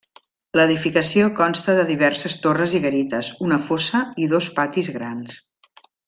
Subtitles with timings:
[0.59, 5.37] L'edificació consta de diverses torres i garites, una fossa i dos patis grans.